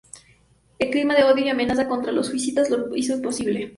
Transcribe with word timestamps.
El 0.79 0.89
clima 0.89 1.13
de 1.13 1.25
odio 1.25 1.45
y 1.45 1.49
amenazas 1.49 1.85
contra 1.85 2.11
los 2.11 2.31
jesuitas 2.31 2.71
lo 2.71 2.95
hizo 2.95 3.13
imposible. 3.13 3.69